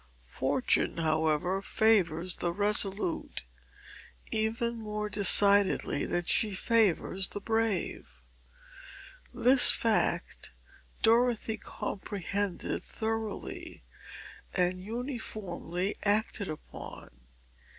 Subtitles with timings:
[0.25, 3.43] Fortune, however, favors the resolute
[4.31, 8.19] even more decidedly than she favors the brave.
[9.31, 10.53] This fact
[11.03, 13.83] Dorothy comprehended thoroughly,
[14.55, 17.11] and uniformly acted upon.